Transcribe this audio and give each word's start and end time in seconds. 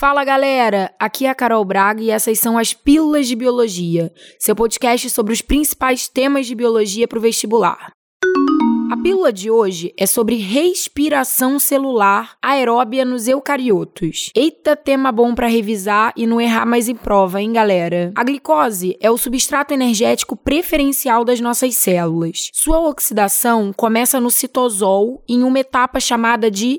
Fala 0.00 0.24
galera, 0.24 0.90
aqui 0.98 1.26
é 1.26 1.28
a 1.28 1.34
Carol 1.34 1.62
Braga 1.62 2.02
e 2.02 2.08
essas 2.08 2.38
são 2.38 2.56
as 2.56 2.72
Pílulas 2.72 3.28
de 3.28 3.36
Biologia, 3.36 4.10
seu 4.38 4.56
podcast 4.56 5.10
sobre 5.10 5.34
os 5.34 5.42
principais 5.42 6.08
temas 6.08 6.46
de 6.46 6.54
biologia 6.54 7.06
para 7.06 7.18
o 7.18 7.20
vestibular. 7.20 7.92
A 8.90 8.96
pílula 8.96 9.30
de 9.30 9.50
hoje 9.50 9.92
é 9.98 10.06
sobre 10.06 10.36
respiração 10.36 11.58
celular 11.58 12.34
aeróbia 12.40 13.04
nos 13.04 13.28
eucariotos. 13.28 14.30
Eita, 14.34 14.74
tema 14.74 15.12
bom 15.12 15.34
para 15.34 15.48
revisar 15.48 16.14
e 16.16 16.26
não 16.26 16.40
errar 16.40 16.64
mais 16.64 16.88
em 16.88 16.94
prova, 16.94 17.42
hein, 17.42 17.52
galera? 17.52 18.10
A 18.16 18.24
glicose 18.24 18.96
é 19.02 19.10
o 19.10 19.18
substrato 19.18 19.74
energético 19.74 20.34
preferencial 20.34 21.26
das 21.26 21.40
nossas 21.40 21.76
células. 21.76 22.48
Sua 22.54 22.80
oxidação 22.80 23.70
começa 23.76 24.18
no 24.18 24.30
citosol 24.30 25.22
em 25.28 25.42
uma 25.42 25.60
etapa 25.60 26.00
chamada 26.00 26.50
de 26.50 26.78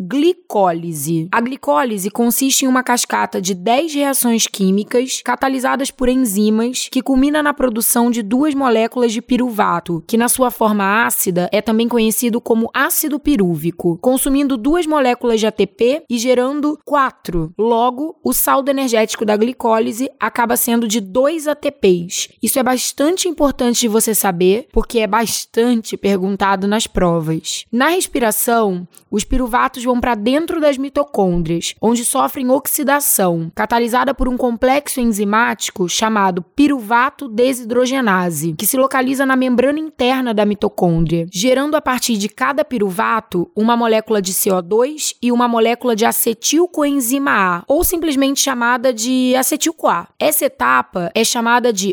glicólise. 0.00 1.28
A 1.30 1.40
glicólise 1.40 2.10
consiste 2.10 2.64
em 2.64 2.68
uma 2.68 2.82
cascata 2.82 3.40
de 3.40 3.54
10 3.54 3.94
reações 3.94 4.46
químicas 4.46 5.20
catalisadas 5.22 5.90
por 5.90 6.08
enzimas 6.08 6.88
que 6.90 7.02
culmina 7.02 7.42
na 7.42 7.52
produção 7.52 8.10
de 8.10 8.22
duas 8.22 8.54
moléculas 8.54 9.12
de 9.12 9.20
piruvato, 9.20 10.02
que 10.06 10.16
na 10.16 10.28
sua 10.28 10.50
forma 10.50 11.04
ácida 11.04 11.50
é 11.52 11.60
também 11.60 11.86
conhecido 11.86 12.40
como 12.40 12.70
ácido 12.72 13.20
pirúvico, 13.20 13.98
consumindo 14.00 14.56
duas 14.56 14.86
moléculas 14.86 15.38
de 15.38 15.46
ATP 15.46 16.04
e 16.08 16.18
gerando 16.18 16.78
quatro. 16.84 17.52
Logo, 17.58 18.16
o 18.24 18.32
saldo 18.32 18.70
energético 18.70 19.24
da 19.24 19.36
glicólise 19.36 20.10
acaba 20.18 20.56
sendo 20.56 20.88
de 20.88 21.00
2 21.00 21.46
ATPs. 21.46 22.28
Isso 22.42 22.58
é 22.58 22.62
bastante 22.62 23.28
importante 23.28 23.80
de 23.80 23.88
você 23.88 24.14
saber, 24.14 24.68
porque 24.72 25.00
é 25.00 25.06
bastante 25.06 25.96
perguntado 25.96 26.66
nas 26.66 26.86
provas. 26.86 27.64
Na 27.70 27.88
respiração, 27.88 28.88
os 29.10 29.24
piruvatos 29.24 29.84
vão 29.90 30.00
para 30.00 30.14
dentro 30.14 30.60
das 30.60 30.78
mitocôndrias, 30.78 31.74
onde 31.80 32.04
sofrem 32.04 32.48
oxidação, 32.48 33.50
catalisada 33.56 34.14
por 34.14 34.28
um 34.28 34.36
complexo 34.36 35.00
enzimático 35.00 35.88
chamado 35.88 36.42
piruvato 36.42 37.28
desidrogenase, 37.28 38.54
que 38.56 38.66
se 38.66 38.76
localiza 38.76 39.26
na 39.26 39.34
membrana 39.34 39.80
interna 39.80 40.32
da 40.32 40.46
mitocôndria, 40.46 41.26
gerando 41.32 41.74
a 41.74 41.80
partir 41.80 42.16
de 42.16 42.28
cada 42.28 42.64
piruvato 42.64 43.50
uma 43.56 43.76
molécula 43.76 44.22
de 44.22 44.32
CO2 44.32 45.16
e 45.20 45.32
uma 45.32 45.48
molécula 45.48 45.96
de 45.96 46.04
acetilcoenzima 46.04 47.30
A, 47.32 47.64
ou 47.66 47.82
simplesmente 47.82 48.40
chamada 48.40 48.92
de 48.92 49.34
acetil-CoA. 49.34 50.06
Essa 50.20 50.44
etapa 50.44 51.10
é 51.14 51.24
chamada 51.24 51.72
de 51.72 51.92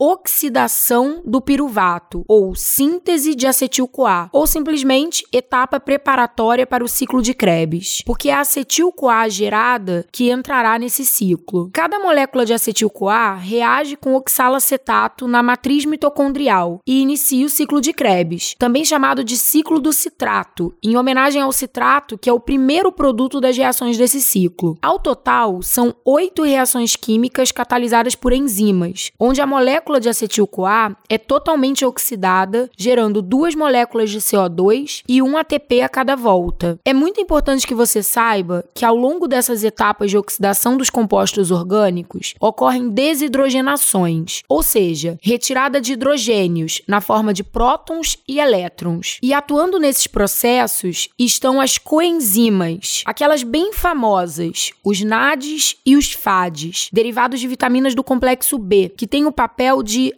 oxidação 0.00 1.22
do 1.24 1.40
piruvato, 1.40 2.24
ou 2.28 2.54
síntese 2.54 3.34
de 3.34 3.46
acetil-CoA, 3.46 4.28
ou 4.32 4.46
simplesmente 4.46 5.24
etapa 5.32 5.80
preparatória 5.80 6.66
para 6.66 6.84
o 6.84 6.88
ciclo 6.88 7.22
de 7.22 7.34
Krebs, 7.34 8.02
porque 8.04 8.28
é 8.28 8.34
a 8.34 8.40
acetil-CoA 8.40 9.28
gerada 9.28 10.06
que 10.12 10.30
entrará 10.30 10.78
nesse 10.78 11.04
ciclo. 11.04 11.70
Cada 11.72 11.98
molécula 11.98 12.44
de 12.44 12.52
acetil-CoA 12.52 13.34
reage 13.34 13.96
com 13.96 14.14
oxalacetato 14.14 15.26
na 15.26 15.42
matriz 15.42 15.84
mitocondrial 15.84 16.80
e 16.86 17.00
inicia 17.00 17.46
o 17.46 17.50
ciclo 17.50 17.80
de 17.80 17.92
Krebs, 17.92 18.54
também 18.58 18.84
chamado 18.84 19.24
de 19.24 19.36
ciclo 19.36 19.80
do 19.80 19.92
citrato, 19.92 20.74
em 20.82 20.96
homenagem 20.96 21.42
ao 21.42 21.52
citrato, 21.52 22.18
que 22.18 22.28
é 22.28 22.32
o 22.32 22.40
primeiro 22.40 22.92
produto 22.92 23.40
das 23.40 23.56
reações 23.56 23.96
desse 23.96 24.20
ciclo. 24.20 24.76
Ao 24.82 24.98
total, 24.98 25.62
são 25.62 25.94
oito 26.04 26.42
reações 26.42 26.96
químicas 26.96 27.52
catalisadas 27.52 28.14
por 28.14 28.32
enzimas, 28.32 29.10
onde 29.18 29.40
a 29.40 29.46
molécula 29.46 29.87
molécula 29.88 30.00
de 30.00 30.08
acetil-CoA 30.08 30.96
é 31.08 31.16
totalmente 31.16 31.84
oxidada, 31.84 32.70
gerando 32.76 33.22
duas 33.22 33.54
moléculas 33.54 34.10
de 34.10 34.18
CO2 34.18 35.02
e 35.08 35.22
um 35.22 35.36
ATP 35.36 35.80
a 35.80 35.88
cada 35.88 36.14
volta. 36.14 36.78
É 36.84 36.92
muito 36.92 37.20
importante 37.20 37.66
que 37.66 37.74
você 37.74 38.02
saiba 38.02 38.64
que 38.74 38.84
ao 38.84 38.94
longo 38.94 39.26
dessas 39.26 39.64
etapas 39.64 40.10
de 40.10 40.18
oxidação 40.18 40.76
dos 40.76 40.90
compostos 40.90 41.50
orgânicos 41.50 42.34
ocorrem 42.38 42.90
desidrogenações, 42.90 44.42
ou 44.48 44.62
seja, 44.62 45.18
retirada 45.22 45.80
de 45.80 45.94
hidrogênios 45.94 46.82
na 46.86 47.00
forma 47.00 47.32
de 47.32 47.42
prótons 47.42 48.18
e 48.28 48.38
elétrons. 48.38 49.18
E 49.22 49.32
atuando 49.32 49.78
nesses 49.78 50.06
processos 50.06 51.08
estão 51.18 51.60
as 51.60 51.78
coenzimas, 51.78 53.02
aquelas 53.06 53.42
bem 53.42 53.72
famosas, 53.72 54.70
os 54.84 55.00
NADs 55.00 55.76
e 55.86 55.96
os 55.96 56.12
FADs, 56.12 56.88
derivados 56.92 57.40
de 57.40 57.48
vitaminas 57.48 57.94
do 57.94 58.04
complexo 58.04 58.58
B, 58.58 58.92
que 58.96 59.06
têm 59.06 59.24
o 59.24 59.32
papel 59.32 59.77
de 59.82 60.12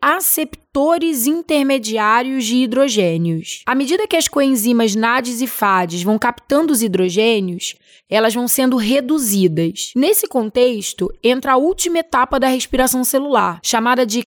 aceptores 0.00 1.26
intermediários 1.26 2.44
de 2.44 2.56
hidrogênios. 2.56 3.62
À 3.64 3.74
medida 3.74 4.06
que 4.06 4.16
as 4.16 4.28
coenzimas 4.28 4.94
NADs 4.94 5.40
e 5.40 5.46
FADs 5.46 6.02
vão 6.02 6.18
captando 6.18 6.72
os 6.72 6.82
hidrogênios, 6.82 7.74
elas 8.08 8.34
vão 8.34 8.46
sendo 8.46 8.76
reduzidas. 8.76 9.92
Nesse 9.96 10.26
contexto, 10.26 11.10
entra 11.22 11.52
a 11.52 11.56
última 11.56 11.98
etapa 11.98 12.38
da 12.38 12.48
respiração 12.48 13.02
celular, 13.02 13.60
chamada 13.62 14.04
de 14.04 14.22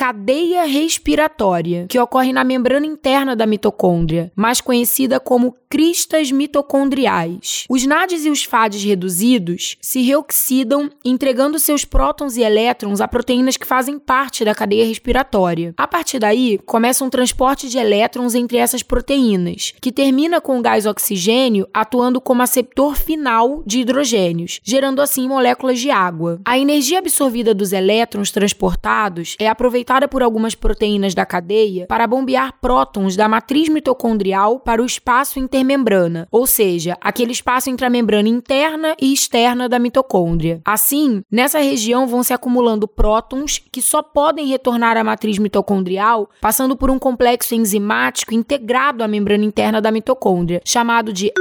cadeia 0.00 0.64
respiratória, 0.64 1.84
que 1.86 1.98
ocorre 1.98 2.32
na 2.32 2.42
membrana 2.42 2.86
interna 2.86 3.36
da 3.36 3.44
mitocôndria, 3.44 4.32
mais 4.34 4.58
conhecida 4.58 5.20
como 5.20 5.54
cristas 5.68 6.32
mitocondriais. 6.32 7.66
Os 7.68 7.84
NADs 7.84 8.24
e 8.24 8.30
os 8.30 8.42
FADs 8.42 8.82
reduzidos 8.82 9.76
se 9.78 10.00
reoxidam, 10.00 10.90
entregando 11.04 11.58
seus 11.58 11.84
prótons 11.84 12.38
e 12.38 12.42
elétrons 12.42 13.02
a 13.02 13.06
proteínas 13.06 13.58
que 13.58 13.66
fazem 13.66 13.98
parte 13.98 14.42
da 14.42 14.54
cadeia 14.54 14.86
respiratória. 14.86 15.74
A 15.76 15.86
partir 15.86 16.18
daí, 16.18 16.58
começa 16.64 17.04
um 17.04 17.10
transporte 17.10 17.68
de 17.68 17.76
elétrons 17.76 18.34
entre 18.34 18.56
essas 18.56 18.82
proteínas, 18.82 19.74
que 19.82 19.92
termina 19.92 20.40
com 20.40 20.58
o 20.58 20.62
gás 20.62 20.86
oxigênio 20.86 21.68
atuando 21.74 22.22
como 22.22 22.42
aceptor 22.42 22.96
final 22.96 23.62
de 23.66 23.80
hidrogênios, 23.80 24.60
gerando 24.64 25.02
assim 25.02 25.28
moléculas 25.28 25.78
de 25.78 25.90
água. 25.90 26.40
A 26.42 26.58
energia 26.58 27.00
absorvida 27.00 27.54
dos 27.54 27.74
elétrons 27.74 28.30
transportados 28.30 29.36
é 29.38 29.46
aproveitada 29.46 29.89
aproveitada 29.90 30.08
por 30.08 30.22
algumas 30.22 30.54
proteínas 30.54 31.14
da 31.14 31.26
cadeia 31.26 31.86
para 31.86 32.06
bombear 32.06 32.54
prótons 32.60 33.16
da 33.16 33.28
matriz 33.28 33.68
mitocondrial 33.68 34.60
para 34.60 34.82
o 34.82 34.86
espaço 34.86 35.40
intermembrana, 35.40 36.28
ou 36.30 36.46
seja, 36.46 36.96
aquele 37.00 37.32
espaço 37.32 37.68
entre 37.68 37.84
a 37.84 37.90
membrana 37.90 38.28
interna 38.28 38.94
e 39.00 39.12
externa 39.12 39.68
da 39.68 39.78
mitocôndria. 39.78 40.60
Assim, 40.64 41.22
nessa 41.30 41.58
região 41.58 42.06
vão 42.06 42.22
se 42.22 42.32
acumulando 42.32 42.86
prótons 42.86 43.60
que 43.72 43.82
só 43.82 44.02
podem 44.02 44.46
retornar 44.46 44.96
à 44.96 45.02
matriz 45.02 45.38
mitocondrial 45.38 46.30
passando 46.40 46.76
por 46.76 46.90
um 46.90 46.98
complexo 46.98 47.54
enzimático 47.54 48.34
integrado 48.34 49.02
à 49.02 49.08
membrana 49.08 49.44
interna 49.44 49.80
da 49.80 49.90
mitocôndria, 49.90 50.60
chamado 50.64 51.12
de 51.12 51.32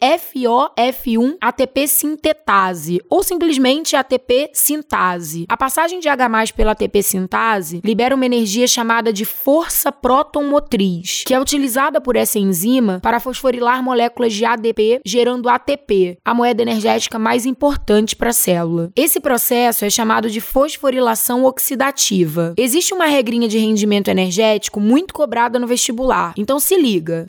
FOF1 0.00 1.36
ATP 1.40 1.86
sintetase 1.86 3.00
ou 3.08 3.22
simplesmente 3.22 3.94
ATP 3.94 4.50
sintase. 4.52 5.44
A 5.48 5.56
passagem 5.56 6.00
de 6.00 6.08
H+ 6.08 6.52
pela 6.56 6.72
ATP 6.72 7.02
sintase 7.02 7.80
libera 7.84 8.14
uma 8.14 8.26
energia 8.26 8.66
chamada 8.66 9.12
de 9.12 9.24
força 9.24 9.92
protomotriz, 9.92 11.22
que 11.26 11.34
é 11.34 11.40
utilizada 11.40 12.00
por 12.00 12.16
essa 12.16 12.38
enzima 12.38 13.00
para 13.02 13.20
fosforilar 13.20 13.82
moléculas 13.82 14.32
de 14.32 14.44
ADP, 14.44 15.00
gerando 15.04 15.48
ATP, 15.48 16.18
a 16.24 16.34
moeda 16.34 16.62
energética 16.62 17.18
mais 17.18 17.44
importante 17.46 18.16
para 18.16 18.30
a 18.30 18.32
célula. 18.32 18.90
Esse 18.96 19.20
processo 19.20 19.84
é 19.84 19.90
chamado 19.90 20.30
de 20.30 20.40
fosforilação 20.40 21.44
oxidativa. 21.44 22.54
Existe 22.56 22.94
uma 22.94 23.06
regrinha 23.06 23.48
de 23.48 23.58
rendimento 23.58 24.08
energético 24.08 24.80
muito 24.80 25.12
cobrada 25.12 25.58
no 25.58 25.66
vestibular, 25.66 26.34
então 26.36 26.58
se 26.58 26.76
liga. 26.76 27.24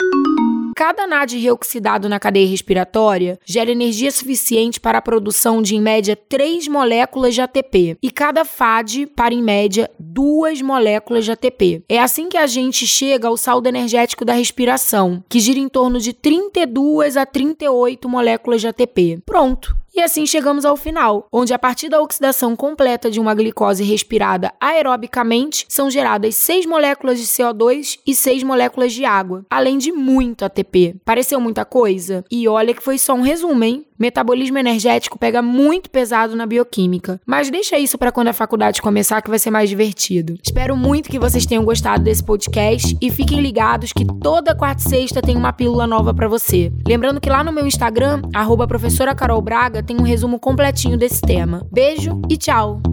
Cada 0.82 1.06
NAD 1.06 1.38
reoxidado 1.38 2.08
na 2.08 2.18
cadeia 2.18 2.48
respiratória 2.48 3.38
gera 3.44 3.70
energia 3.70 4.10
suficiente 4.10 4.80
para 4.80 4.98
a 4.98 5.00
produção 5.00 5.62
de, 5.62 5.76
em 5.76 5.80
média, 5.80 6.16
3 6.16 6.66
moléculas 6.66 7.36
de 7.36 7.40
ATP, 7.40 7.96
e 8.02 8.10
cada 8.10 8.44
FAD 8.44 9.06
para, 9.14 9.32
em 9.32 9.40
média, 9.40 9.88
2 9.96 10.60
moléculas 10.60 11.24
de 11.24 11.30
ATP. 11.30 11.84
É 11.88 12.00
assim 12.00 12.28
que 12.28 12.36
a 12.36 12.48
gente 12.48 12.84
chega 12.84 13.28
ao 13.28 13.36
saldo 13.36 13.68
energético 13.68 14.24
da 14.24 14.32
respiração, 14.32 15.22
que 15.28 15.38
gira 15.38 15.60
em 15.60 15.68
torno 15.68 16.00
de 16.00 16.12
32 16.12 17.16
a 17.16 17.24
38 17.24 18.08
moléculas 18.08 18.60
de 18.60 18.66
ATP. 18.66 19.22
Pronto! 19.24 19.81
E 19.94 20.00
assim 20.00 20.24
chegamos 20.24 20.64
ao 20.64 20.74
final, 20.74 21.28
onde 21.30 21.52
a 21.52 21.58
partir 21.58 21.90
da 21.90 22.00
oxidação 22.00 22.56
completa 22.56 23.10
de 23.10 23.20
uma 23.20 23.34
glicose 23.34 23.84
respirada 23.84 24.50
aerobicamente, 24.58 25.66
são 25.68 25.90
geradas 25.90 26.34
6 26.36 26.64
moléculas 26.64 27.18
de 27.20 27.26
CO2 27.26 27.98
e 28.06 28.14
6 28.14 28.42
moléculas 28.42 28.94
de 28.94 29.04
água, 29.04 29.44
além 29.50 29.76
de 29.76 29.92
muito 29.92 30.46
ATP. 30.46 30.96
Pareceu 31.04 31.38
muita 31.38 31.66
coisa? 31.66 32.24
E 32.30 32.48
olha 32.48 32.72
que 32.72 32.82
foi 32.82 32.96
só 32.96 33.12
um 33.12 33.20
resumo, 33.20 33.62
hein? 33.62 33.86
Metabolismo 33.98 34.58
energético 34.58 35.18
pega 35.18 35.42
muito 35.42 35.90
pesado 35.90 36.34
na 36.34 36.46
bioquímica, 36.46 37.20
mas 37.26 37.50
deixa 37.50 37.78
isso 37.78 37.98
para 37.98 38.12
quando 38.12 38.28
a 38.28 38.32
faculdade 38.32 38.82
começar 38.82 39.22
que 39.22 39.30
vai 39.30 39.38
ser 39.38 39.50
mais 39.50 39.68
divertido. 39.68 40.38
Espero 40.42 40.76
muito 40.76 41.10
que 41.10 41.18
vocês 41.18 41.46
tenham 41.46 41.64
gostado 41.64 42.02
desse 42.02 42.22
podcast 42.22 42.96
e 43.00 43.10
fiquem 43.10 43.40
ligados 43.40 43.92
que 43.92 44.04
toda 44.04 44.54
quarta 44.54 44.82
e 44.82 44.88
sexta 44.88 45.22
tem 45.22 45.36
uma 45.36 45.52
pílula 45.52 45.86
nova 45.86 46.12
para 46.12 46.28
você. 46.28 46.72
Lembrando 46.86 47.20
que 47.20 47.30
lá 47.30 47.44
no 47.44 47.52
meu 47.52 47.66
Instagram, 47.66 48.22
arroba 48.34 48.66
professora 48.66 49.14
Carol 49.14 49.40
Braga, 49.40 49.82
tem 49.82 49.96
um 49.96 50.02
resumo 50.02 50.38
completinho 50.38 50.96
desse 50.96 51.20
tema. 51.20 51.66
Beijo 51.70 52.20
e 52.28 52.36
tchau! 52.36 52.91